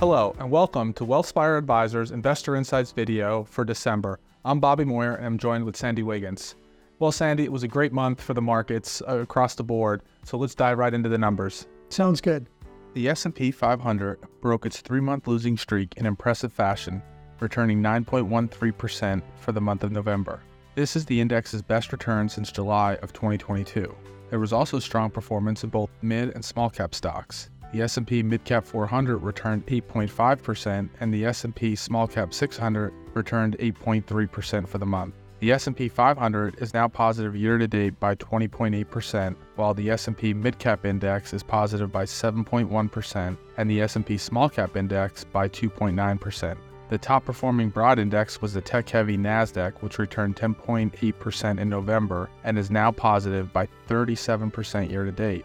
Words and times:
Hello, 0.00 0.34
and 0.38 0.50
welcome 0.50 0.94
to 0.94 1.04
Wealthspire 1.04 1.58
Advisors 1.58 2.10
Investor 2.10 2.56
Insights 2.56 2.90
video 2.90 3.44
for 3.44 3.66
December. 3.66 4.18
I'm 4.46 4.58
Bobby 4.58 4.82
Moyer, 4.82 5.16
and 5.16 5.26
I'm 5.26 5.36
joined 5.36 5.66
with 5.66 5.76
Sandy 5.76 6.02
Wiggins. 6.02 6.54
Well, 6.98 7.12
Sandy, 7.12 7.44
it 7.44 7.52
was 7.52 7.64
a 7.64 7.68
great 7.68 7.92
month 7.92 8.18
for 8.18 8.32
the 8.32 8.40
markets 8.40 9.02
uh, 9.06 9.18
across 9.18 9.56
the 9.56 9.62
board, 9.62 10.00
so 10.24 10.38
let's 10.38 10.54
dive 10.54 10.78
right 10.78 10.94
into 10.94 11.10
the 11.10 11.18
numbers. 11.18 11.66
Sounds 11.90 12.22
good. 12.22 12.46
The 12.94 13.10
S&P 13.10 13.50
500 13.50 14.20
broke 14.40 14.64
its 14.64 14.80
three-month 14.80 15.28
losing 15.28 15.58
streak 15.58 15.92
in 15.98 16.06
impressive 16.06 16.50
fashion, 16.50 17.02
returning 17.38 17.82
9.13% 17.82 19.22
for 19.36 19.52
the 19.52 19.60
month 19.60 19.84
of 19.84 19.92
November. 19.92 20.40
This 20.76 20.96
is 20.96 21.04
the 21.04 21.20
index's 21.20 21.60
best 21.60 21.92
return 21.92 22.26
since 22.30 22.50
July 22.50 22.94
of 23.02 23.12
2022. 23.12 23.94
There 24.30 24.40
was 24.40 24.54
also 24.54 24.78
strong 24.78 25.10
performance 25.10 25.62
in 25.62 25.68
both 25.68 25.90
mid 26.00 26.30
and 26.30 26.42
small 26.42 26.70
cap 26.70 26.94
stocks. 26.94 27.50
The 27.72 27.82
S&P 27.82 28.22
Midcap 28.24 28.64
400 28.64 29.18
returned 29.18 29.66
8.5% 29.66 30.88
and 30.98 31.14
the 31.14 31.24
S&P 31.24 31.76
Small 31.76 32.08
Cap 32.08 32.34
600 32.34 32.92
returned 33.14 33.56
8.3% 33.58 34.66
for 34.66 34.78
the 34.78 34.86
month. 34.86 35.14
The 35.38 35.52
S&P 35.52 35.88
500 35.88 36.60
is 36.60 36.74
now 36.74 36.88
positive 36.88 37.36
year 37.36 37.58
to 37.58 37.68
date 37.68 37.98
by 38.00 38.14
20.8%, 38.16 39.36
while 39.54 39.72
the 39.72 39.88
S&P 39.88 40.34
Midcap 40.34 40.84
Index 40.84 41.32
is 41.32 41.42
positive 41.42 41.90
by 41.92 42.04
7.1% 42.04 43.36
and 43.56 43.70
the 43.70 43.80
S&P 43.80 44.18
Small 44.18 44.48
Cap 44.48 44.76
Index 44.76 45.24
by 45.24 45.48
2.9%. 45.48 46.56
The 46.90 46.98
top 46.98 47.24
performing 47.24 47.68
broad 47.68 48.00
index 48.00 48.42
was 48.42 48.52
the 48.52 48.60
tech 48.60 48.88
heavy 48.88 49.16
NASDAQ, 49.16 49.74
which 49.80 50.00
returned 50.00 50.34
10.8% 50.34 51.60
in 51.60 51.68
November 51.68 52.28
and 52.42 52.58
is 52.58 52.68
now 52.68 52.90
positive 52.90 53.52
by 53.52 53.68
37% 53.88 54.90
year 54.90 55.04
to 55.04 55.12
date. 55.12 55.44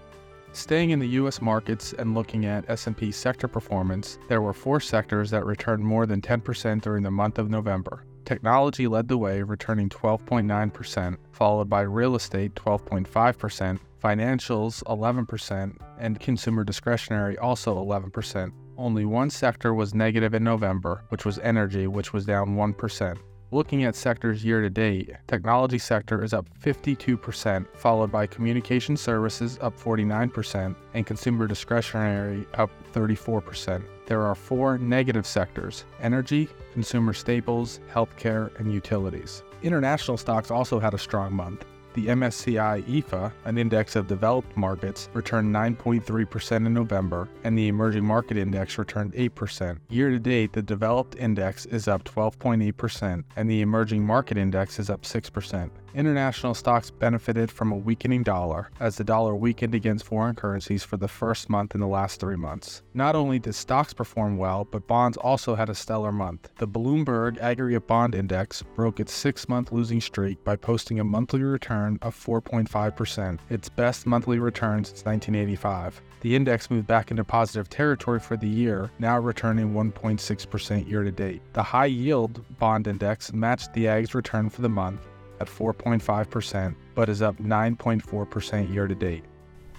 Staying 0.56 0.92
in 0.92 1.00
the 1.00 1.10
US 1.20 1.42
markets 1.42 1.92
and 1.92 2.16
looking 2.16 2.46
at 2.46 2.70
S&P 2.70 3.12
sector 3.12 3.46
performance, 3.46 4.18
there 4.30 4.42
were 4.42 4.54
four 4.54 4.80
sectors 4.80 5.30
that 5.32 5.46
returned 5.46 5.84
more 5.84 6.06
than 6.06 6.22
10% 6.22 6.82
during 6.82 7.04
the 7.04 7.12
month 7.12 7.38
of 7.40 7.50
November. 7.50 8.06
Technology 8.24 8.88
led 8.88 9.10
the 9.10 9.18
way, 9.18 9.42
returning 9.42 9.90
12.9%, 9.90 11.18
followed 11.34 11.70
by 11.70 11.82
real 11.82 12.16
estate 12.16 12.56
12.5%, 12.56 13.80
financials 14.02 14.82
11%, 14.84 15.78
and 16.00 16.20
consumer 16.22 16.64
discretionary 16.64 17.38
also 17.38 17.76
11%. 17.76 18.54
Only 18.78 19.04
one 19.04 19.30
sector 19.30 19.74
was 19.74 19.94
negative 19.94 20.34
in 20.34 20.46
November, 20.46 21.04
which 21.10 21.26
was 21.26 21.38
energy, 21.40 21.88
which 21.88 22.14
was 22.14 22.26
down 22.26 22.56
1%. 22.56 23.18
Looking 23.52 23.84
at 23.84 23.96
sectors 23.96 24.44
year 24.44 24.62
to 24.62 24.72
date, 24.72 25.12
technology 25.28 25.78
sector 25.78 26.24
is 26.24 26.34
up 26.34 26.48
52%, 26.60 27.68
followed 27.76 28.12
by 28.12 28.26
communication 28.26 28.98
services 28.98 29.60
up 29.62 29.80
49% 29.80 30.76
and 30.96 31.06
consumer 31.06 31.46
discretionary 31.46 32.48
up 32.56 32.72
34%. 32.94 33.84
There 34.08 34.24
are 34.24 34.36
four 34.36 34.80
negative 34.80 35.28
sectors: 35.28 35.86
energy, 36.02 36.50
consumer 36.74 37.14
staples, 37.14 37.80
healthcare, 37.94 38.50
and 38.60 38.74
utilities. 38.74 39.44
International 39.62 40.18
stocks 40.18 40.50
also 40.50 40.80
had 40.80 40.96
a 40.96 40.98
strong 40.98 41.32
month. 41.32 41.66
The 41.96 42.08
MSCI 42.08 42.86
EAFE, 42.90 43.32
an 43.46 43.58
index 43.58 43.96
of 43.96 44.08
developed 44.08 44.58
markets, 44.58 45.08
returned 45.14 45.56
9.3% 45.56 46.66
in 46.66 46.74
November, 46.74 47.30
and 47.46 47.58
the 47.58 47.70
emerging 47.70 48.04
market 48.04 48.36
index 48.36 48.78
returned 48.78 49.14
8%. 49.14 49.78
Year 49.88 50.10
to 50.10 50.20
date, 50.20 50.52
the 50.52 50.62
developed 50.62 51.16
index 51.16 51.66
is 51.66 51.88
up 51.88 52.04
12.8%, 52.04 53.24
and 53.38 53.50
the 53.50 53.62
emerging 53.62 54.06
market 54.06 54.38
index 54.38 54.78
is 54.78 54.90
up 54.90 55.04
6%. 55.04 55.70
International 55.96 56.54
stocks 56.54 56.92
benefited 56.92 57.50
from 57.50 57.72
a 57.72 57.78
weakening 57.78 58.22
dollar, 58.22 58.70
as 58.82 58.98
the 58.98 59.04
dollar 59.04 59.34
weakened 59.34 59.74
against 59.74 60.04
foreign 60.04 60.36
currencies 60.36 60.84
for 60.84 60.98
the 60.98 61.08
first 61.08 61.50
month 61.50 61.74
in 61.74 61.80
the 61.80 61.88
last 61.88 62.20
three 62.20 62.36
months. 62.36 62.82
Not 62.94 63.16
only 63.16 63.40
did 63.40 63.56
stocks 63.56 63.94
perform 63.94 64.38
well, 64.38 64.66
but 64.66 64.88
bonds 64.88 65.16
also 65.16 65.56
had 65.56 65.70
a 65.70 65.76
stellar 65.76 66.12
month. 66.12 66.50
The 66.58 66.68
Bloomberg 66.68 67.40
Aggregate 67.40 67.88
Bond 67.88 68.14
Index 68.14 68.62
broke 68.76 69.00
its 69.00 69.14
six 69.14 69.48
month 69.48 69.72
losing 69.72 70.02
streak 70.02 70.44
by 70.44 70.58
posting 70.58 71.00
a 71.00 71.04
monthly 71.06 71.44
return 71.44 71.98
of 72.02 72.14
4.5%, 72.14 73.40
its 73.50 73.70
best 73.70 74.06
monthly 74.06 74.38
return 74.38 74.84
since 74.84 75.06
1985. 75.06 76.02
The 76.20 76.36
index 76.36 76.70
moved 76.70 76.88
back 76.88 77.12
into 77.12 77.24
positive 77.24 77.70
territory 77.70 78.20
for 78.20 78.36
the 78.36 78.50
year, 78.50 78.92
now 79.00 79.18
returning 79.18 79.74
1.6% 79.74 80.90
year 80.90 81.04
to 81.04 81.12
date. 81.12 81.42
The 81.54 81.64
high 81.64 81.86
yield 81.86 82.44
bond 82.60 82.88
index 82.88 83.32
matched 83.32 83.74
the 83.74 83.88
Agg's 83.88 84.14
return 84.14 84.50
for 84.50 84.62
the 84.62 84.68
month 84.68 85.08
at 85.40 85.48
4.5%, 85.48 86.76
but 86.94 87.10
is 87.10 87.22
up 87.22 87.38
9.4% 87.38 88.74
year 88.74 88.88
to 88.88 88.96
date. 88.96 89.24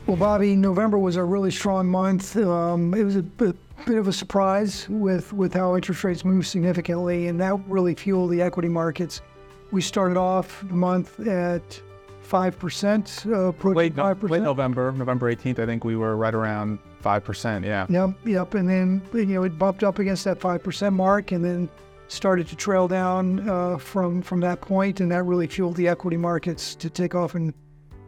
Well, 0.07 0.17
Bobby, 0.17 0.55
November 0.55 0.99
was 0.99 1.17
a 1.17 1.25
really 1.25 1.51
strong 1.51 1.89
month. 1.89 2.37
Um, 2.37 2.95
it 2.95 3.03
was 3.03 3.17
a 3.17 3.23
bit, 3.23 3.57
bit 3.87 3.99
of 3.99 4.07
a 4.07 4.13
surprise 4.13 4.89
with, 4.89 5.33
with 5.33 5.53
how 5.53 5.75
interest 5.75 6.05
rates 6.05 6.25
moved 6.25 6.47
significantly, 6.47 7.27
and 7.27 7.41
that 7.41 7.59
really 7.69 7.95
fueled 7.95 8.31
the 8.31 8.41
equity 8.41 8.69
markets. 8.69 9.21
We 9.73 9.83
started 9.83 10.17
off 10.17 10.65
the 10.69 10.75
month 10.75 11.19
at 11.27 11.83
5%, 12.29 13.27
uh, 13.27 13.35
approaching 13.49 13.77
Late, 13.77 13.97
5%. 13.97 14.31
late 14.31 14.43
November, 14.43 14.93
November 14.93 15.35
18th, 15.35 15.59
I 15.59 15.67
think 15.67 15.85
we 15.85 15.97
were 15.97 16.17
right 16.17 16.35
around 16.35 16.79
5%. 17.03 17.65
Yeah. 17.65 17.87
Yep, 17.89 18.11
yep. 18.25 18.55
And 18.55 18.69
then, 18.69 19.03
you 19.13 19.27
know, 19.27 19.43
it 19.43 19.59
bumped 19.59 19.83
up 19.83 19.99
against 19.99 20.25
that 20.25 20.39
5% 20.39 20.93
mark 20.93 21.33
and 21.33 21.45
then 21.45 21.69
started 22.09 22.47
to 22.49 22.57
trail 22.57 22.89
down 22.89 23.49
uh, 23.49 23.79
from, 23.79 24.23
from 24.23 24.41
that 24.41 24.61
point, 24.61 25.01
and 25.01 25.11
that 25.13 25.25
really 25.25 25.47
fueled 25.47 25.77
the 25.77 25.89
equity 25.89 26.17
markets 26.17 26.75
to 26.77 26.91
take 26.91 27.15
off, 27.15 27.35
and 27.35 27.53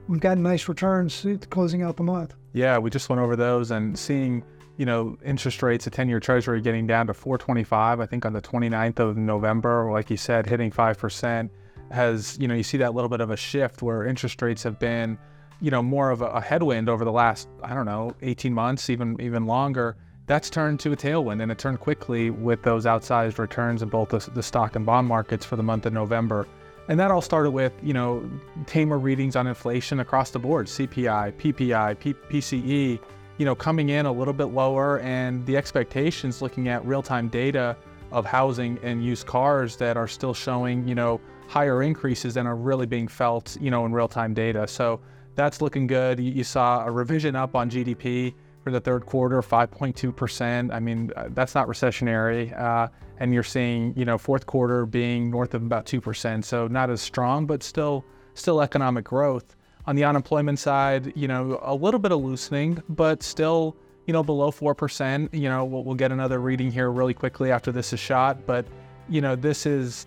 we've 0.09 0.20
gotten 0.20 0.42
nice 0.42 0.69
returns 0.69 1.26
closing 1.50 1.82
out 1.82 1.97
the 1.97 2.03
month. 2.03 2.34
Yeah, 2.53 2.78
we 2.78 2.91
just 2.91 3.08
went 3.08 3.20
over 3.20 3.37
those 3.37 3.70
and 3.70 3.98
seeing, 3.98 4.42
you 4.76 4.87
know, 4.87 5.16
interest 5.25 5.62
rates, 5.62 5.87
a 5.87 5.91
10 5.91 6.08
year 6.08 6.20
treasury 6.20 6.60
getting 6.60 6.87
down 6.87 7.06
to 7.08 7.14
425, 7.14 8.00
I 8.00 8.06
think 8.06 8.25
on 8.25 8.32
the 8.32 8.42
29th 8.42 8.98
of 8.98 9.16
November, 9.16 9.91
like 9.92 10.10
you 10.10 10.16
said, 10.16 10.47
hitting 10.47 10.70
5% 10.70 11.50
has, 11.91 12.38
you 12.38 12.48
know, 12.48 12.54
you 12.54 12.62
see 12.62 12.78
that 12.78 12.94
little 12.94 13.08
bit 13.08 13.20
of 13.20 13.31
a 13.31 13.37
shift 13.37 13.82
where 13.82 14.04
interest 14.04 14.41
rates 14.42 14.62
have 14.62 14.78
been, 14.78 15.19
you 15.60 15.70
know, 15.70 15.82
more 15.82 16.10
of 16.10 16.22
a 16.22 16.41
headwind 16.41 16.88
over 16.88 17.04
the 17.04 17.12
last, 17.12 17.48
I 17.62 17.75
don't 17.75 17.87
know, 17.87 18.14
18 18.22 18.53
months, 18.53 18.91
even 18.91 19.20
even 19.20 19.47
longer. 19.47 19.97
That's 20.28 20.50
turned 20.50 20.78
to 20.80 20.92
a 20.92 20.96
tailwind, 20.96 21.42
and 21.42 21.50
it 21.50 21.58
turned 21.58 21.80
quickly 21.80 22.28
with 22.28 22.62
those 22.62 22.84
outsized 22.84 23.38
returns 23.38 23.80
in 23.80 23.88
both 23.88 24.10
the, 24.10 24.30
the 24.32 24.42
stock 24.42 24.76
and 24.76 24.84
bond 24.84 25.08
markets 25.08 25.46
for 25.46 25.56
the 25.56 25.62
month 25.62 25.86
of 25.86 25.94
November. 25.94 26.46
And 26.88 27.00
that 27.00 27.10
all 27.10 27.22
started 27.22 27.50
with, 27.50 27.72
you 27.82 27.94
know, 27.94 28.30
tamer 28.66 28.98
readings 28.98 29.36
on 29.36 29.46
inflation 29.46 30.00
across 30.00 30.30
the 30.30 30.38
board, 30.38 30.66
CPI, 30.66 31.32
PPI, 31.32 31.98
P- 31.98 32.12
PCE, 32.12 33.00
you 33.38 33.44
know, 33.46 33.54
coming 33.54 33.88
in 33.88 34.04
a 34.04 34.12
little 34.12 34.34
bit 34.34 34.46
lower, 34.46 34.98
and 35.00 35.46
the 35.46 35.56
expectations 35.56 36.42
looking 36.42 36.68
at 36.68 36.84
real-time 36.84 37.28
data 37.28 37.74
of 38.12 38.26
housing 38.26 38.78
and 38.82 39.02
used 39.02 39.26
cars 39.26 39.76
that 39.76 39.96
are 39.96 40.08
still 40.08 40.34
showing, 40.34 40.86
you 40.86 40.94
know, 40.94 41.18
higher 41.46 41.82
increases 41.82 42.34
than 42.34 42.46
are 42.46 42.56
really 42.56 42.86
being 42.86 43.08
felt, 43.08 43.56
you 43.62 43.70
know, 43.70 43.86
in 43.86 43.92
real-time 43.92 44.34
data. 44.34 44.68
So 44.68 45.00
that's 45.36 45.62
looking 45.62 45.86
good. 45.86 46.20
You, 46.20 46.32
you 46.32 46.44
saw 46.44 46.84
a 46.84 46.90
revision 46.90 47.34
up 47.34 47.54
on 47.54 47.70
GDP 47.70 48.34
for 48.68 48.72
the 48.72 48.80
third 48.80 49.06
quarter, 49.06 49.40
5.2%. 49.40 50.74
I 50.74 50.78
mean, 50.78 51.10
uh, 51.16 51.28
that's 51.30 51.54
not 51.54 51.68
recessionary. 51.68 52.58
Uh, 52.58 52.88
and 53.18 53.32
you're 53.32 53.42
seeing, 53.42 53.94
you 53.96 54.04
know, 54.04 54.18
fourth 54.18 54.44
quarter 54.44 54.84
being 54.84 55.30
north 55.30 55.54
of 55.54 55.62
about 55.62 55.86
2%. 55.86 56.44
So 56.44 56.68
not 56.68 56.90
as 56.90 57.00
strong, 57.00 57.46
but 57.46 57.62
still, 57.62 58.04
still 58.34 58.60
economic 58.60 59.06
growth. 59.06 59.56
On 59.86 59.96
the 59.96 60.04
unemployment 60.04 60.58
side, 60.58 61.14
you 61.16 61.26
know, 61.26 61.58
a 61.62 61.74
little 61.74 61.98
bit 61.98 62.12
of 62.12 62.20
loosening, 62.20 62.82
but 62.90 63.22
still, 63.22 63.74
you 64.04 64.12
know, 64.12 64.22
below 64.22 64.50
4%. 64.50 65.32
You 65.32 65.48
know, 65.48 65.64
we'll, 65.64 65.82
we'll 65.82 65.94
get 65.94 66.12
another 66.12 66.38
reading 66.38 66.70
here 66.70 66.90
really 66.90 67.14
quickly 67.14 67.50
after 67.50 67.72
this 67.72 67.94
is 67.94 68.00
shot. 68.00 68.44
But, 68.44 68.66
you 69.08 69.22
know, 69.22 69.34
this 69.34 69.64
is, 69.64 70.06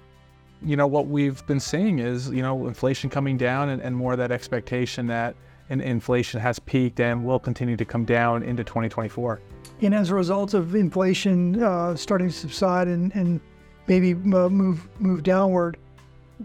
you 0.63 0.75
know, 0.75 0.85
what 0.85 1.07
we've 1.07 1.43
been 1.47 1.59
seeing 1.59 1.97
is, 1.97 2.29
you 2.29 2.43
know, 2.43 2.67
inflation 2.67 3.09
coming 3.09 3.37
down 3.37 3.69
and, 3.69 3.81
and 3.81 3.95
more 3.95 4.15
that 4.15 4.31
expectation 4.31 5.07
that 5.07 5.35
in, 5.71 5.81
inflation 5.81 6.39
has 6.39 6.59
peaked 6.59 6.99
and 6.99 7.25
will 7.25 7.39
continue 7.39 7.77
to 7.77 7.85
come 7.85 8.05
down 8.05 8.43
into 8.43 8.63
2024. 8.63 9.41
And 9.81 9.95
as 9.95 10.09
a 10.11 10.15
result 10.15 10.53
of 10.53 10.75
inflation 10.75 11.63
uh, 11.63 11.95
starting 11.95 12.27
to 12.27 12.33
subside 12.33 12.87
and, 12.87 13.15
and 13.15 13.39
maybe 13.87 14.13
uh, 14.13 14.49
move 14.49 14.87
move 14.99 15.23
downward, 15.23 15.77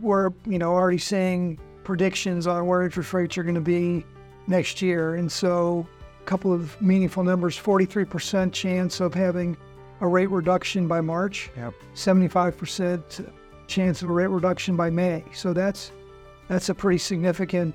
we're 0.01 0.31
you 0.47 0.59
know 0.59 0.73
already 0.73 0.99
seeing 0.99 1.59
predictions 1.85 2.47
on 2.47 2.67
where 2.67 2.83
interest 2.83 3.13
rates 3.13 3.37
are 3.37 3.43
going 3.43 3.55
to 3.57 3.61
be 3.61 4.05
next 4.47 4.81
year. 4.81 5.17
And 5.17 5.31
so, 5.31 5.87
a 6.23 6.25
couple 6.25 6.53
of 6.53 6.81
meaningful 6.81 7.25
numbers: 7.25 7.59
43% 7.59 8.53
chance 8.53 9.01
of 9.01 9.13
having 9.13 9.57
a 10.01 10.07
rate 10.07 10.31
reduction 10.31 10.87
by 10.87 11.01
March, 11.01 11.51
Yep. 11.57 11.73
75% 11.95 13.33
chance 13.67 14.03
of 14.03 14.11
a 14.11 14.13
rate 14.13 14.27
reduction 14.29 14.77
by 14.77 14.91
May. 14.91 15.25
So 15.33 15.53
that's 15.53 15.91
that's 16.49 16.69
a 16.69 16.75
pretty 16.75 16.99
significant 16.99 17.75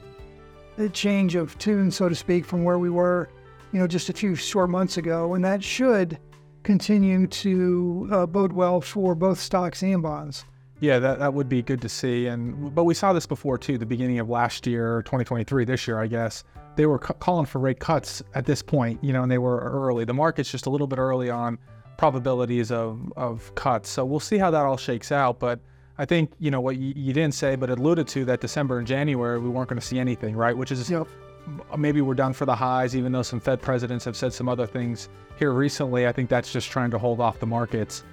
uh, 0.86 0.90
change 0.90 1.36
of 1.36 1.58
tune, 1.58 1.92
so 1.92 2.10
to 2.10 2.16
speak, 2.16 2.46
from 2.46 2.64
where 2.64 2.80
we 2.80 2.90
were, 2.90 3.30
you 3.72 3.80
know, 3.80 3.88
just 3.88 4.10
a 4.10 4.14
few 4.14 4.36
short 4.36 4.70
months 4.70 4.98
ago, 4.98 5.34
and 5.34 5.44
that 5.46 5.64
should 5.64 6.18
continue 6.64 7.28
to 7.28 8.10
uh, 8.12 8.26
bode 8.26 8.54
well 8.54 8.82
for 8.82 9.16
both 9.16 9.40
stocks 9.40 9.84
and 9.84 10.02
bonds. 10.02 10.46
Yeah, 10.80 10.98
that, 10.98 11.20
that 11.20 11.34
would 11.34 11.48
be 11.48 11.62
good 11.62 11.82
to 11.82 11.90
see. 11.90 12.28
And 12.28 12.74
but 12.74 12.86
we 12.86 12.96
saw 12.96 13.14
this 13.14 13.28
before 13.28 13.58
too. 13.58 13.78
The 13.78 13.86
beginning 13.86 14.20
of 14.20 14.30
last 14.30 14.66
year, 14.66 15.04
2023, 15.04 15.64
this 15.64 15.88
year, 15.88 16.00
I 16.00 16.08
guess 16.08 16.44
they 16.76 16.88
were 16.88 17.00
c- 17.06 17.14
calling 17.20 17.46
for 17.46 17.60
rate 17.60 17.80
cuts 17.80 18.24
at 18.34 18.46
this 18.46 18.64
point. 18.64 19.04
You 19.04 19.14
know, 19.14 19.22
and 19.22 19.32
they 19.32 19.38
were 19.38 19.60
early. 19.60 20.06
The 20.06 20.14
market's 20.14 20.52
just 20.52 20.66
a 20.66 20.72
little 20.72 20.88
bit 20.88 20.98
early 20.98 21.30
on 21.30 21.60
probabilities 21.98 22.72
of, 22.72 23.14
of 23.16 23.54
cuts. 23.54 23.90
So 23.90 24.04
we'll 24.04 24.20
see 24.20 24.40
how 24.40 24.50
that 24.50 24.66
all 24.66 24.76
shakes 24.76 25.12
out. 25.12 25.40
But 25.40 25.60
I 25.98 26.06
think, 26.06 26.32
you 26.40 26.52
know, 26.52 26.62
what 26.62 26.78
you, 26.78 26.94
you 26.96 27.14
didn't 27.14 27.34
say, 27.34 27.56
but 27.56 27.70
alluded 27.70 28.08
to 28.10 28.26
that 28.26 28.42
December 28.42 28.80
and 28.80 28.88
January, 28.88 29.40
we 29.40 29.50
weren't 29.50 29.70
going 29.70 29.80
to 29.80 29.86
see 29.86 30.00
anything, 30.00 30.36
right? 30.36 30.56
Which 30.56 30.72
is 30.72 30.90
Yep. 30.90 31.08
maybe 31.78 32.02
we're 32.02 32.16
done 32.16 32.34
for 32.34 32.46
the 32.46 32.56
highs, 32.56 32.96
even 32.96 33.12
though 33.12 33.22
some 33.22 33.40
Fed 33.40 33.62
presidents 33.62 34.06
have 34.06 34.16
said 34.16 34.34
some 34.34 34.48
other 34.48 34.66
things 34.66 35.10
here 35.38 35.52
recently. 35.52 36.08
I 36.08 36.12
think 36.12 36.30
that's 36.30 36.52
just 36.52 36.70
trying 36.70 36.92
to 36.92 36.98
hold 36.98 37.20
off 37.20 37.40
the 37.40 37.46
markets. 37.46 38.04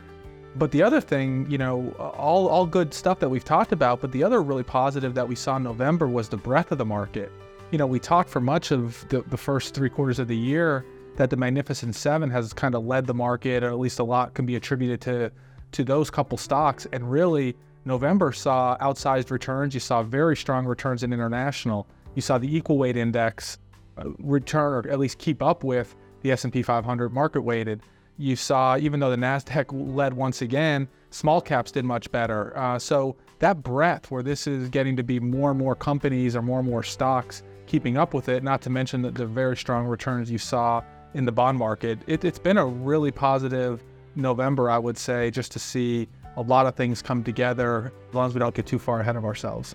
But 0.57 0.71
the 0.71 0.83
other 0.83 1.01
thing, 1.01 1.47
you 1.49 1.59
know, 1.59 1.91
all, 1.99 2.49
all 2.49 2.67
good 2.67 2.93
stuff 2.93 3.21
that 3.21 3.29
we've 3.29 3.45
talked 3.45 3.73
about, 3.73 4.01
but 4.01 4.13
the 4.13 4.25
other 4.25 4.43
really 4.43 4.63
positive 4.65 5.15
that 5.15 5.29
we 5.29 5.35
saw 5.35 5.57
in 5.57 5.63
November 5.63 6.09
was 6.09 6.29
the 6.29 6.37
breadth 6.37 6.73
of 6.73 6.79
the 6.79 6.85
market. 6.85 7.31
You 7.71 7.79
know, 7.79 7.87
we 7.87 8.01
talked 8.01 8.31
for 8.31 8.41
much 8.41 8.71
of 8.71 9.07
the, 9.09 9.23
the 9.23 9.37
first 9.37 9.75
three 9.75 9.91
quarters 9.91 10.19
of 10.19 10.27
the 10.27 10.37
year 10.37 10.85
that 11.17 11.31
the 11.31 11.37
Magnificent 11.37 11.95
Seven 11.95 12.31
has 12.31 12.53
kind 12.53 12.75
of 12.75 12.87
led 12.87 13.07
the 13.07 13.15
market, 13.15 13.63
or 13.63 13.69
at 13.69 13.79
least 13.79 13.99
a 13.99 14.05
lot 14.05 14.35
can 14.35 14.47
be 14.47 14.57
attributed 14.57 15.01
to 15.03 15.31
to 15.71 15.85
those 15.85 16.11
couple 16.11 16.39
stocks. 16.39 16.87
And 16.93 17.11
really, 17.11 17.55
November 17.89 18.33
saw 18.33 18.77
outsized 18.79 19.31
returns. 19.31 19.73
You 19.73 19.81
saw 19.81 20.03
very 20.03 20.37
strong 20.37 20.67
returns 20.67 21.03
in 21.03 21.13
international. 21.13 21.89
You 22.15 22.23
saw 22.23 22.37
the 22.37 22.55
equal 22.55 22.77
weight 22.77 22.97
index 22.97 23.59
uh, 23.97 24.11
return, 24.19 24.87
or 24.87 24.91
at 24.91 24.99
least 24.99 25.19
keep 25.19 25.43
up 25.43 25.65
with 25.65 25.97
the 26.21 26.31
S&P 26.31 26.63
500 26.63 27.13
market 27.13 27.41
weighted. 27.41 27.81
You 28.19 28.37
saw, 28.37 28.77
even 28.77 29.01
though 29.01 29.11
the 29.11 29.17
Nasdaq 29.17 29.67
led 29.97 30.13
once 30.13 30.43
again, 30.43 30.87
small 31.11 31.41
caps 31.41 31.73
did 31.73 31.87
much 31.87 32.13
better. 32.13 32.57
Uh, 32.57 32.79
so 32.79 33.17
that 33.39 33.63
breadth, 33.63 34.11
where 34.11 34.23
this 34.23 34.47
is 34.47 34.69
getting 34.69 34.95
to 34.97 35.03
be 35.03 35.19
more 35.19 35.51
and 35.51 35.59
more 35.59 35.75
companies 35.75 36.37
or 36.37 36.43
more 36.43 36.61
and 36.61 36.69
more 36.69 36.83
stocks 36.83 37.43
keeping 37.67 37.97
up 37.97 38.13
with 38.13 38.29
it, 38.29 38.43
not 38.43 38.61
to 38.63 38.71
mention 38.71 39.01
the, 39.01 39.11
the 39.11 39.27
very 39.27 39.57
strong 39.57 39.87
returns 39.87 40.31
you 40.31 40.39
saw 40.39 40.83
in 41.15 41.25
the 41.25 41.33
bond 41.33 41.57
market. 41.57 41.99
It, 42.07 42.23
it's 42.23 42.39
been 42.39 42.59
a 42.59 42.67
really 42.67 43.11
positive 43.11 43.83
November, 44.15 44.69
I 44.69 44.79
would 44.79 44.99
say, 44.99 45.31
just 45.31 45.53
to 45.53 45.59
see 45.59 46.09
a 46.39 46.43
lot 46.43 46.67
of 46.67 46.77
things 46.77 47.03
come 47.03 47.25
together 47.25 47.93
as 48.09 48.15
long 48.15 48.29
as 48.29 48.35
we 48.35 48.39
don't 48.39 48.55
get 48.55 48.65
too 48.65 48.79
far 48.79 49.01
ahead 49.01 49.17
of 49.17 49.25
ourselves. 49.25 49.75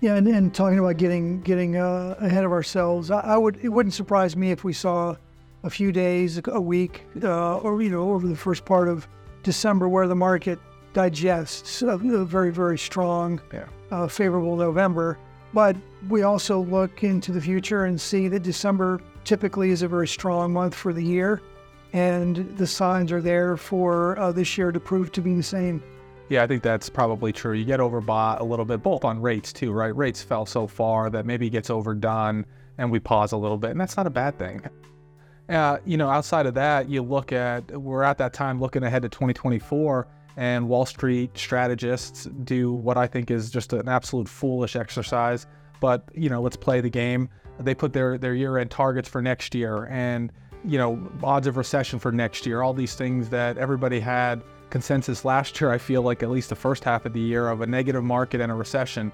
Yeah, 0.00 0.16
and, 0.16 0.28
and 0.28 0.54
talking 0.54 0.78
about 0.78 0.98
getting 0.98 1.40
getting 1.40 1.76
uh, 1.76 2.16
ahead 2.20 2.44
of 2.44 2.52
ourselves, 2.52 3.10
I, 3.10 3.20
I 3.20 3.36
would 3.38 3.58
it 3.62 3.70
wouldn't 3.70 3.94
surprise 3.94 4.36
me 4.36 4.50
if 4.50 4.62
we 4.62 4.72
saw 4.74 5.16
a 5.64 5.70
few 5.70 5.90
days, 5.92 6.40
a 6.46 6.60
week, 6.60 7.02
uh, 7.22 7.58
or 7.58 7.80
you 7.82 7.88
know, 7.88 8.10
over 8.12 8.26
the 8.26 8.36
first 8.36 8.64
part 8.64 8.88
of 8.88 9.08
December, 9.42 9.88
where 9.88 10.06
the 10.06 10.14
market 10.14 10.58
digests 10.92 11.82
a, 11.82 11.88
a 11.88 12.24
very 12.24 12.52
very 12.52 12.78
strong, 12.78 13.40
Yeah. 13.52 13.66
uh, 13.90 14.06
favorable 14.06 14.56
November. 14.56 15.18
But 15.54 15.76
we 16.08 16.22
also 16.22 16.60
look 16.60 17.04
into 17.04 17.30
the 17.32 17.40
future 17.40 17.84
and 17.84 17.98
see 18.00 18.26
that 18.28 18.42
December 18.42 19.00
typically 19.24 19.70
is 19.70 19.82
a 19.82 19.88
very 19.88 20.08
strong 20.08 20.52
month 20.52 20.74
for 20.74 20.92
the 20.92 21.04
year, 21.04 21.40
and 21.92 22.36
the 22.58 22.66
signs 22.66 23.12
are 23.12 23.20
there 23.22 23.56
for 23.56 24.18
uh, 24.18 24.32
this 24.32 24.58
year 24.58 24.72
to 24.72 24.80
prove 24.80 25.12
to 25.12 25.20
be 25.22 25.34
the 25.34 25.42
same. 25.42 25.82
Yeah, 26.28 26.42
I 26.42 26.46
think 26.46 26.62
that's 26.62 26.88
probably 26.88 27.32
true. 27.32 27.52
You 27.52 27.64
get 27.64 27.80
overbought 27.80 28.40
a 28.40 28.44
little 28.44 28.64
bit, 28.64 28.82
both 28.82 29.04
on 29.04 29.20
rates 29.20 29.52
too, 29.52 29.72
right? 29.72 29.94
Rates 29.94 30.22
fell 30.22 30.46
so 30.46 30.66
far 30.66 31.10
that 31.10 31.26
maybe 31.26 31.46
it 31.46 31.50
gets 31.50 31.68
overdone 31.68 32.46
and 32.78 32.90
we 32.90 32.98
pause 32.98 33.32
a 33.32 33.36
little 33.36 33.58
bit, 33.58 33.70
and 33.70 33.80
that's 33.80 33.96
not 33.96 34.06
a 34.06 34.10
bad 34.10 34.38
thing. 34.38 34.62
Uh, 35.48 35.78
you 35.84 35.96
know, 35.96 36.08
outside 36.08 36.46
of 36.46 36.54
that, 36.54 36.88
you 36.88 37.02
look 37.02 37.32
at, 37.32 37.70
we're 37.78 38.02
at 38.02 38.16
that 38.18 38.32
time 38.32 38.60
looking 38.60 38.82
ahead 38.82 39.02
to 39.02 39.08
2024, 39.08 40.06
and 40.36 40.68
Wall 40.68 40.86
Street 40.86 41.36
strategists 41.36 42.24
do 42.44 42.72
what 42.72 42.96
I 42.96 43.06
think 43.06 43.30
is 43.30 43.50
just 43.50 43.72
an 43.72 43.88
absolute 43.88 44.28
foolish 44.28 44.76
exercise. 44.76 45.46
But, 45.80 46.08
you 46.14 46.30
know, 46.30 46.40
let's 46.40 46.56
play 46.56 46.80
the 46.80 46.88
game. 46.88 47.28
They 47.60 47.74
put 47.74 47.92
their, 47.92 48.16
their 48.16 48.34
year 48.34 48.56
end 48.56 48.70
targets 48.70 49.08
for 49.08 49.20
next 49.20 49.54
year 49.54 49.86
and, 49.90 50.32
you 50.64 50.78
know, 50.78 51.10
odds 51.22 51.46
of 51.46 51.56
recession 51.56 51.98
for 51.98 52.12
next 52.12 52.46
year, 52.46 52.62
all 52.62 52.72
these 52.72 52.94
things 52.94 53.28
that 53.28 53.58
everybody 53.58 54.00
had 54.00 54.42
consensus 54.72 55.24
last 55.24 55.60
year. 55.60 55.70
I 55.70 55.78
feel 55.78 56.02
like 56.02 56.22
at 56.22 56.30
least 56.30 56.48
the 56.48 56.56
first 56.56 56.82
half 56.82 57.04
of 57.04 57.12
the 57.12 57.20
year 57.20 57.48
of 57.48 57.60
a 57.60 57.66
negative 57.66 58.02
market 58.02 58.40
and 58.40 58.50
a 58.50 58.54
recession, 58.54 59.12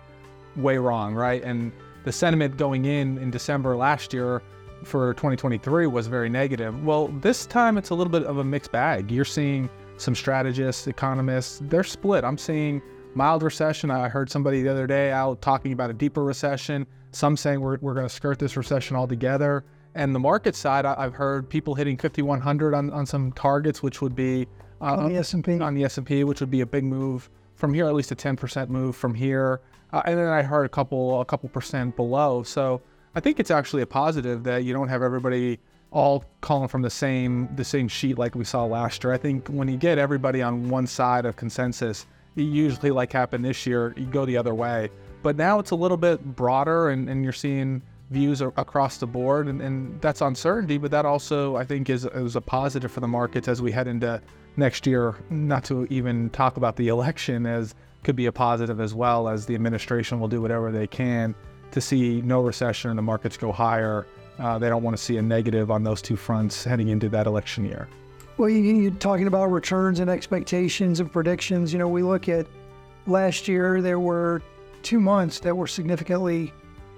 way 0.56 0.78
wrong, 0.78 1.14
right? 1.14 1.43
And 1.43 1.72
the 2.05 2.12
sentiment 2.12 2.56
going 2.56 2.87
in 2.87 3.19
in 3.19 3.31
December 3.31 3.76
last 3.76 4.14
year 4.14 4.40
for 4.84 5.12
2023 5.14 5.88
was 5.88 6.06
very 6.06 6.28
negative. 6.28 6.84
Well, 6.84 7.08
this 7.08 7.44
time 7.44 7.76
it's 7.76 7.90
a 7.90 7.94
little 7.94 8.10
bit 8.10 8.22
of 8.22 8.38
a 8.38 8.44
mixed 8.44 8.70
bag. 8.70 9.10
You're 9.10 9.25
seeing 9.25 9.69
some 9.96 10.14
strategists, 10.14 10.87
economists, 10.87 11.61
they're 11.64 11.82
split. 11.82 12.22
I'm 12.22 12.38
seeing 12.38 12.81
mild 13.14 13.43
recession. 13.43 13.90
I 13.90 14.08
heard 14.08 14.31
somebody 14.31 14.62
the 14.62 14.70
other 14.70 14.87
day 14.87 15.11
out 15.11 15.43
talking 15.43 15.72
about 15.72 15.90
a 15.90 15.93
deeper 15.93 16.22
recession. 16.22 16.87
Some 17.11 17.37
saying 17.37 17.61
we're, 17.61 17.78
we're 17.81 17.94
going 17.94 18.06
to 18.06 18.14
skirt 18.14 18.38
this 18.38 18.56
recession 18.56 18.96
altogether. 18.96 19.64
And 19.96 20.14
the 20.14 20.20
market 20.20 20.54
side, 20.54 20.87
I, 20.87 20.94
I've 20.96 21.14
heard 21.14 21.50
people 21.50 21.75
hitting 21.75 21.96
5,100 21.96 22.75
on, 22.75 22.90
on 22.93 23.04
some 23.06 23.32
targets, 23.32 23.82
which 23.82 24.00
would 24.00 24.14
be 24.14 24.46
uh, 24.80 24.96
On 24.96 25.12
the 25.12 25.19
S&P. 25.19 25.60
on 25.60 25.75
the 25.75 25.84
S&P, 25.84 26.25
which 26.25 26.40
would 26.40 26.50
be 26.50 26.60
a 26.60 26.66
big 26.66 26.84
move 26.84 27.28
from 27.56 27.75
here, 27.75 27.86
at 27.86 27.94
least 27.94 28.12
a 28.12 28.16
10% 28.16 28.69
move 28.69 28.94
from 28.94 29.14
here. 29.14 29.60
Uh, 29.92 30.02
and 30.04 30.19
then 30.19 30.28
I 30.28 30.42
heard 30.42 30.64
a 30.64 30.69
couple 30.69 31.20
a 31.20 31.25
couple 31.25 31.48
percent 31.48 31.96
below. 31.96 32.42
So 32.42 32.80
I 33.14 33.20
think 33.20 33.40
it's 33.40 33.50
actually 33.50 33.82
a 33.82 33.86
positive 33.86 34.44
that 34.44 34.64
you 34.64 34.72
don't 34.72 34.88
have 34.88 35.02
everybody 35.02 35.58
all 35.90 36.25
calling 36.42 36.69
from 36.69 36.82
the 36.82 36.90
same 36.90 37.48
the 37.56 37.64
same 37.64 37.88
sheet 37.88 38.19
like 38.19 38.34
we 38.34 38.44
saw 38.44 38.64
last 38.64 39.02
year. 39.02 39.12
I 39.12 39.19
think 39.19 39.48
when 39.48 39.69
you 39.69 39.76
get 39.76 39.98
everybody 39.98 40.42
on 40.42 40.69
one 40.69 40.86
side 40.86 41.25
of 41.25 41.36
consensus, 41.36 42.06
it 42.36 42.42
usually 42.42 42.90
like 42.90 43.12
happened 43.12 43.44
this 43.44 43.66
year, 43.66 43.94
you 43.96 44.06
go 44.06 44.25
the 44.26 44.36
other 44.36 44.54
way. 44.54 44.90
But 45.22 45.36
now 45.36 45.58
it's 45.58 45.70
a 45.70 45.75
little 45.75 45.96
bit 45.96 46.36
broader 46.36 46.90
and, 46.90 47.08
and 47.08 47.25
you're 47.25 47.32
seeing 47.32 47.82
views 48.10 48.40
across 48.40 48.98
the 48.98 49.06
board 49.06 49.48
and, 49.48 49.60
and 49.60 50.00
that's 50.00 50.20
uncertainty, 50.20 50.78
but 50.78 50.90
that 50.90 51.04
also 51.04 51.56
I 51.56 51.64
think 51.64 51.90
is, 51.90 52.04
is 52.04 52.36
a 52.36 52.40
positive 52.40 52.92
for 52.92 53.00
the 53.00 53.08
markets 53.08 53.48
as 53.48 53.60
we 53.60 53.72
head 53.72 53.86
into 53.86 54.20
next 54.58 54.87
year, 54.87 55.14
not 55.31 55.64
to 55.64 55.87
even 55.88 56.28
talk 56.31 56.56
about 56.56 56.76
the 56.76 56.88
election 56.88 57.46
as 57.46 57.75
could 58.02 58.16
be 58.16 58.26
a 58.26 58.32
positive 58.32 58.81
as 58.81 58.93
well 58.94 59.28
as 59.28 59.46
the 59.46 59.55
administration 59.55 60.20
will 60.20 60.28
do 60.28 60.43
whatever 60.43 60.70
they 60.70 60.87
can 60.87 61.34
to 61.70 61.81
see 61.81 62.20
no 62.22 62.40
recession 62.40 62.90
and 62.90 62.99
the 62.99 63.02
markets 63.02 63.37
go 63.37 63.52
higher. 63.52 64.06
Uh, 64.38 64.58
they 64.58 64.69
don't 64.69 64.82
want 64.82 64.96
to 64.96 65.02
see 65.02 65.16
a 65.16 65.22
negative 65.22 65.70
on 65.70 65.82
those 65.82 66.02
two 66.02 66.16
fronts 66.16 66.64
heading 66.64 66.88
into 66.88 67.08
that 67.08 67.26
election 67.26 67.64
year. 67.64 67.88
Well, 68.37 68.49
you, 68.49 68.60
you're 68.60 68.90
talking 68.93 69.26
about 69.26 69.46
returns 69.46 70.00
and 70.00 70.08
expectations 70.08 71.00
and 71.00 71.11
predictions. 71.11 71.72
You 71.72 71.78
know, 71.78 71.88
we 71.88 72.02
look 72.02 72.28
at 72.28 72.46
last 73.06 73.49
year, 73.49 73.82
there 73.82 73.99
were 73.99 74.43
two 74.82 75.00
months 75.00 75.40
that 75.40 75.56
were 75.56 75.66
significantly, 75.66 76.52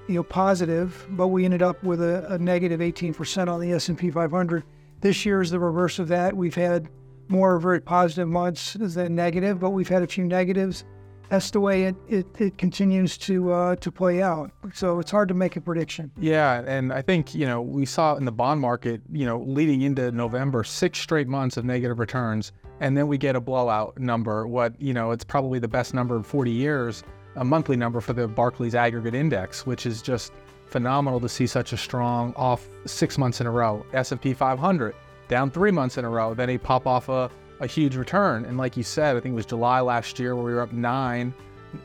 you 0.06 0.16
know, 0.16 0.22
positive, 0.22 1.06
but 1.10 1.28
we 1.28 1.46
ended 1.46 1.62
up 1.62 1.82
with 1.82 2.02
a, 2.02 2.34
a 2.34 2.38
negative 2.38 2.80
18% 2.80 3.48
on 3.48 3.60
the 3.60 3.72
S&P 3.72 4.10
500. 4.10 4.64
This 5.00 5.24
year 5.24 5.40
is 5.40 5.50
the 5.50 5.58
reverse 5.58 5.98
of 5.98 6.08
that. 6.08 6.36
We've 6.36 6.54
had 6.54 6.90
more 7.30 7.58
very 7.58 7.80
positive 7.80 8.28
months 8.28 8.76
than 8.78 9.14
negative, 9.14 9.60
but 9.60 9.70
we've 9.70 9.88
had 9.88 10.02
a 10.02 10.06
few 10.06 10.24
negatives. 10.24 10.84
That's 11.28 11.52
the 11.52 11.60
way 11.60 11.84
it, 11.84 11.96
it, 12.08 12.26
it 12.40 12.58
continues 12.58 13.16
to 13.18 13.52
uh, 13.52 13.76
to 13.76 13.92
play 13.92 14.20
out. 14.20 14.50
So 14.74 14.98
it's 14.98 15.12
hard 15.12 15.28
to 15.28 15.34
make 15.34 15.54
a 15.54 15.60
prediction. 15.60 16.10
Yeah, 16.18 16.64
and 16.66 16.92
I 16.92 17.02
think 17.02 17.34
you 17.36 17.46
know 17.46 17.62
we 17.62 17.86
saw 17.86 18.16
in 18.16 18.24
the 18.24 18.32
bond 18.32 18.60
market, 18.60 19.00
you 19.12 19.24
know, 19.24 19.38
leading 19.46 19.82
into 19.82 20.10
November, 20.10 20.64
six 20.64 20.98
straight 20.98 21.28
months 21.28 21.56
of 21.56 21.64
negative 21.64 22.00
returns, 22.00 22.50
and 22.80 22.96
then 22.96 23.06
we 23.06 23.16
get 23.16 23.36
a 23.36 23.40
blowout 23.40 23.96
number. 23.96 24.48
What 24.48 24.80
you 24.80 24.92
know, 24.92 25.12
it's 25.12 25.22
probably 25.22 25.60
the 25.60 25.68
best 25.68 25.94
number 25.94 26.16
in 26.16 26.24
40 26.24 26.50
years, 26.50 27.04
a 27.36 27.44
monthly 27.44 27.76
number 27.76 28.00
for 28.00 28.12
the 28.12 28.26
Barclays 28.26 28.74
Aggregate 28.74 29.14
Index, 29.14 29.64
which 29.64 29.86
is 29.86 30.02
just 30.02 30.32
phenomenal 30.66 31.20
to 31.20 31.28
see 31.28 31.46
such 31.46 31.72
a 31.72 31.76
strong 31.76 32.32
off 32.34 32.68
six 32.86 33.18
months 33.18 33.40
in 33.40 33.46
a 33.46 33.50
row. 33.50 33.86
S&P 33.92 34.34
500 34.34 34.94
down 35.30 35.50
three 35.50 35.70
months 35.70 35.96
in 35.96 36.04
a 36.04 36.10
row, 36.10 36.34
then 36.34 36.48
he 36.48 36.58
pop 36.58 36.86
off 36.86 37.08
a, 37.08 37.30
a 37.60 37.66
huge 37.66 37.96
return. 37.96 38.44
And 38.44 38.58
like 38.58 38.76
you 38.76 38.82
said, 38.82 39.16
I 39.16 39.20
think 39.20 39.32
it 39.32 39.36
was 39.36 39.46
July 39.46 39.80
last 39.80 40.18
year 40.18 40.34
where 40.34 40.44
we 40.44 40.52
were 40.52 40.60
up 40.60 40.72
nine, 40.72 41.32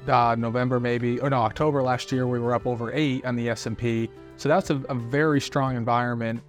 uh, 0.08 0.36
November 0.38 0.80
maybe, 0.80 1.20
or 1.20 1.30
no, 1.30 1.38
October 1.38 1.82
last 1.84 2.12
year 2.12 2.28
we 2.28 2.40
were 2.40 2.54
up 2.54 2.66
over 2.66 2.92
eight 2.92 3.24
on 3.24 3.36
the 3.36 3.48
S&P. 3.50 4.10
So 4.36 4.50
that's 4.50 4.72
a, 4.72 4.78
a 4.90 4.96
very 4.96 5.40
strong 5.40 5.78
environment. 5.78 6.42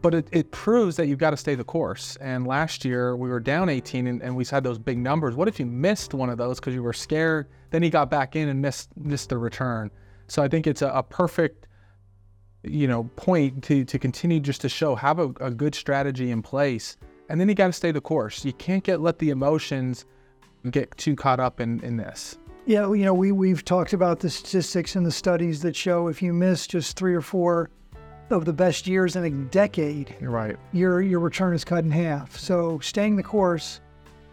But 0.00 0.14
it, 0.14 0.28
it 0.32 0.50
proves 0.50 0.96
that 0.96 1.06
you've 1.06 1.20
got 1.20 1.30
to 1.30 1.36
stay 1.36 1.54
the 1.54 1.62
course. 1.62 2.16
And 2.16 2.44
last 2.44 2.84
year 2.84 3.14
we 3.14 3.28
were 3.28 3.38
down 3.38 3.68
18 3.68 4.08
and, 4.08 4.22
and 4.22 4.34
we 4.34 4.44
had 4.46 4.64
those 4.64 4.78
big 4.78 4.98
numbers. 4.98 5.36
What 5.36 5.46
if 5.46 5.60
you 5.60 5.66
missed 5.66 6.14
one 6.14 6.30
of 6.30 6.38
those 6.38 6.58
because 6.58 6.74
you 6.74 6.82
were 6.82 6.92
scared? 6.92 7.48
Then 7.70 7.82
he 7.82 7.90
got 7.90 8.10
back 8.10 8.34
in 8.34 8.48
and 8.48 8.60
missed 8.60 8.88
missed 8.96 9.28
the 9.28 9.38
return. 9.38 9.90
So 10.26 10.42
I 10.42 10.48
think 10.48 10.66
it's 10.66 10.82
a, 10.82 10.88
a 10.88 11.02
perfect 11.02 11.68
you 12.62 12.86
know 12.86 13.04
point 13.16 13.62
to 13.64 13.84
to 13.84 13.98
continue 13.98 14.40
just 14.40 14.60
to 14.62 14.68
show 14.68 14.94
have 14.94 15.18
a, 15.18 15.32
a 15.40 15.50
good 15.50 15.74
strategy 15.74 16.30
in 16.30 16.42
place. 16.42 16.96
And 17.28 17.40
then 17.40 17.48
you 17.48 17.54
got 17.54 17.68
to 17.68 17.72
stay 17.72 17.92
the 17.92 18.00
course. 18.00 18.44
You 18.44 18.52
can't 18.52 18.84
get 18.84 19.00
let 19.00 19.18
the 19.18 19.30
emotions 19.30 20.04
get 20.70 20.96
too 20.96 21.16
caught 21.16 21.40
up 21.40 21.60
in 21.60 21.80
in 21.80 21.96
this. 21.96 22.38
Yeah, 22.64 22.92
you 22.92 23.04
know, 23.04 23.14
we 23.14 23.32
we've 23.32 23.64
talked 23.64 23.92
about 23.92 24.20
the 24.20 24.30
statistics 24.30 24.94
and 24.94 25.04
the 25.04 25.12
studies 25.12 25.62
that 25.62 25.74
show 25.74 26.08
if 26.08 26.22
you 26.22 26.32
miss 26.32 26.66
just 26.66 26.96
three 26.96 27.14
or 27.14 27.20
four 27.20 27.70
of 28.30 28.44
the 28.44 28.52
best 28.52 28.86
years 28.86 29.16
in 29.16 29.24
a 29.24 29.30
decade, 29.30 30.14
you're 30.20 30.30
right. 30.30 30.56
your 30.72 31.02
your 31.02 31.20
return 31.20 31.54
is 31.54 31.64
cut 31.64 31.84
in 31.84 31.90
half. 31.90 32.38
So 32.38 32.78
staying 32.78 33.16
the 33.16 33.22
course, 33.22 33.80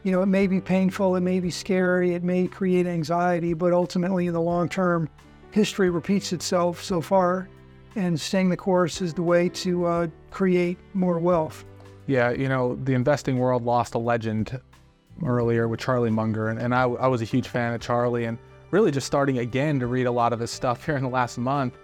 you 0.04 0.12
know, 0.12 0.22
it 0.22 0.28
may 0.28 0.48
be 0.48 0.62
painful, 0.62 1.16
it 1.16 1.22
may 1.22 1.40
be 1.40 1.50
scary, 1.50 2.14
it 2.14 2.24
may 2.24 2.48
create 2.48 2.86
anxiety, 2.86 3.54
but 3.54 3.74
ultimately 3.74 4.28
in 4.28 4.34
the 4.34 4.42
long 4.42 4.70
term, 4.70 5.10
history 5.52 5.90
repeats 5.90 6.32
itself 6.32 6.84
so 6.84 7.02
far, 7.02 7.50
and 8.00 8.20
staying 8.20 8.50
the 8.50 8.58
course 8.58 9.02
is 9.02 9.14
the 9.14 9.22
way 9.22 9.50
to 9.50 9.86
uh, 9.86 10.08
create 10.32 10.78
more 10.94 11.20
wealth. 11.20 11.66
Yeah, 12.08 12.32
you 12.32 12.48
know, 12.48 12.76
the 12.76 12.94
investing 12.94 13.38
world 13.38 13.66
lost 13.66 13.94
a 13.94 14.00
legend 14.00 14.60
earlier 15.24 15.68
with 15.68 15.82
Charlie 15.82 16.10
Munger, 16.10 16.48
and, 16.48 16.60
and 16.60 16.74
I, 16.74 16.84
I 16.84 17.08
was 17.08 17.22
a 17.22 17.26
huge 17.26 17.48
fan 17.48 17.74
of 17.74 17.82
Charlie, 17.82 18.26
and 18.26 18.38
really 18.72 18.90
just 18.90 19.06
starting 19.06 19.40
again 19.40 19.80
to 19.80 19.88
read 19.88 20.06
a 20.06 20.12
lot 20.12 20.32
of 20.32 20.40
his 20.40 20.50
stuff 20.50 20.86
here 20.86 20.96
in 20.96 21.04
the 21.04 21.10
last 21.10 21.38
month, 21.38 21.78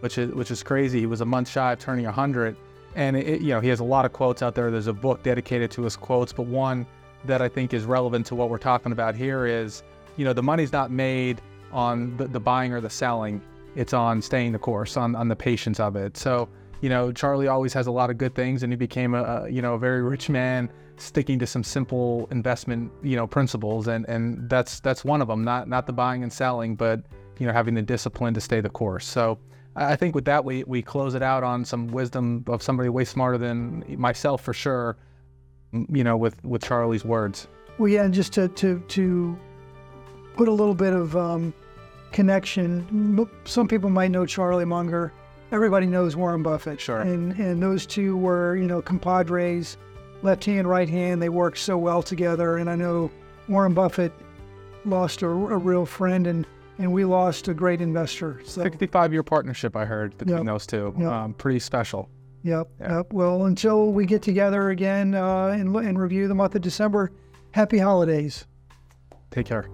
which 0.00 0.16
is 0.18 0.34
which 0.34 0.50
is 0.50 0.62
crazy. 0.62 1.00
He 1.00 1.06
was 1.06 1.20
a 1.20 1.26
month 1.26 1.48
shy 1.48 1.72
of 1.72 1.78
turning 1.78 2.06
100, 2.06 2.56
and 2.94 3.16
it, 3.16 3.42
you 3.42 3.48
know 3.48 3.60
he 3.60 3.68
has 3.68 3.80
a 3.80 3.84
lot 3.84 4.04
of 4.04 4.12
quotes 4.12 4.42
out 4.42 4.54
there. 4.54 4.70
There's 4.70 4.86
a 4.86 4.94
book 4.94 5.22
dedicated 5.22 5.70
to 5.72 5.82
his 5.82 5.94
quotes, 5.94 6.32
but 6.32 6.46
one 6.46 6.86
that 7.26 7.42
I 7.42 7.48
think 7.48 7.74
is 7.74 7.84
relevant 7.84 8.26
to 8.26 8.34
what 8.34 8.48
we're 8.48 8.58
talking 8.58 8.92
about 8.92 9.14
here 9.14 9.44
is, 9.44 9.82
you 10.16 10.24
know, 10.24 10.32
the 10.32 10.42
money's 10.42 10.72
not 10.72 10.90
made 10.90 11.42
on 11.70 12.16
the, 12.16 12.26
the 12.26 12.40
buying 12.40 12.72
or 12.72 12.80
the 12.80 12.90
selling; 12.90 13.42
it's 13.76 13.92
on 13.92 14.22
staying 14.22 14.52
the 14.52 14.58
course, 14.58 14.96
on 14.96 15.14
on 15.14 15.28
the 15.28 15.36
patience 15.36 15.80
of 15.80 15.96
it. 15.96 16.16
So 16.16 16.48
you 16.80 16.88
know, 16.88 17.12
Charlie 17.12 17.48
always 17.48 17.72
has 17.74 17.86
a 17.86 17.90
lot 17.90 18.10
of 18.10 18.16
good 18.16 18.34
things, 18.34 18.62
and 18.62 18.72
he 18.72 18.76
became 18.76 19.14
a, 19.14 19.46
you 19.48 19.60
know 19.62 19.74
a 19.74 19.78
very 19.78 20.02
rich 20.02 20.28
man, 20.28 20.70
sticking 20.96 21.38
to 21.38 21.46
some 21.46 21.62
simple 21.62 22.26
investment 22.30 22.90
you 23.02 23.16
know 23.16 23.26
principles, 23.26 23.88
and 23.88 24.08
and 24.08 24.48
that's 24.48 24.80
that's 24.80 25.04
one 25.04 25.20
of 25.20 25.28
them. 25.28 25.44
Not 25.44 25.68
not 25.68 25.86
the 25.86 25.92
buying 25.92 26.22
and 26.22 26.32
selling, 26.32 26.76
but 26.76 27.02
you 27.38 27.46
know 27.46 27.52
having 27.52 27.74
the 27.74 27.82
discipline 27.82 28.34
to 28.34 28.40
stay 28.40 28.60
the 28.60 28.70
course. 28.70 29.06
So 29.06 29.38
I 29.76 29.96
think 29.96 30.14
with 30.14 30.24
that 30.24 30.44
we 30.44 30.64
we 30.64 30.82
close 30.82 31.14
it 31.14 31.22
out 31.22 31.44
on 31.44 31.64
some 31.64 31.88
wisdom 31.88 32.44
of 32.48 32.62
somebody 32.62 32.88
way 32.88 33.04
smarter 33.04 33.38
than 33.38 33.84
myself 33.98 34.42
for 34.42 34.54
sure. 34.54 34.96
You 35.72 36.02
know, 36.02 36.16
with 36.16 36.42
with 36.44 36.64
Charlie's 36.64 37.04
words. 37.04 37.46
Well, 37.78 37.88
yeah, 37.88 38.04
and 38.04 38.12
just 38.12 38.32
to 38.34 38.48
to 38.48 38.80
to 38.88 39.38
put 40.36 40.48
a 40.48 40.52
little 40.52 40.74
bit 40.74 40.92
of 40.92 41.16
um, 41.16 41.54
connection. 42.12 43.28
Some 43.44 43.68
people 43.68 43.90
might 43.90 44.10
know 44.10 44.26
Charlie 44.26 44.64
Munger 44.64 45.12
everybody 45.52 45.86
knows 45.86 46.16
Warren 46.16 46.42
Buffett. 46.42 46.80
Sure. 46.80 47.00
And 47.00 47.32
and 47.38 47.62
those 47.62 47.86
two 47.86 48.16
were, 48.16 48.56
you 48.56 48.66
know, 48.66 48.82
compadres, 48.82 49.76
left 50.22 50.44
hand, 50.44 50.68
right 50.68 50.88
hand. 50.88 51.20
They 51.20 51.28
worked 51.28 51.58
so 51.58 51.76
well 51.78 52.02
together. 52.02 52.56
And 52.56 52.70
I 52.70 52.76
know 52.76 53.10
Warren 53.48 53.74
Buffett 53.74 54.12
lost 54.84 55.22
a, 55.22 55.26
a 55.26 55.30
real 55.30 55.86
friend, 55.86 56.26
and 56.26 56.46
and 56.78 56.92
we 56.92 57.04
lost 57.04 57.48
a 57.48 57.54
great 57.54 57.80
investor. 57.80 58.40
So. 58.44 58.62
65 58.62 59.12
year 59.12 59.22
partnership, 59.22 59.76
I 59.76 59.84
heard 59.84 60.16
between 60.16 60.38
yep. 60.38 60.46
those 60.46 60.66
two. 60.66 60.94
Yep. 60.98 61.08
Um, 61.08 61.34
pretty 61.34 61.58
special. 61.58 62.08
Yep, 62.42 62.68
yeah. 62.80 62.96
yep. 62.96 63.12
Well, 63.12 63.44
until 63.44 63.92
we 63.92 64.06
get 64.06 64.22
together 64.22 64.70
again 64.70 65.14
uh, 65.14 65.48
and, 65.48 65.76
and 65.76 65.98
review 65.98 66.26
the 66.26 66.34
month 66.34 66.54
of 66.54 66.62
December, 66.62 67.12
happy 67.50 67.76
holidays. 67.76 68.46
Take 69.30 69.44
care. 69.44 69.68